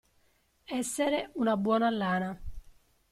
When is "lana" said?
1.91-2.41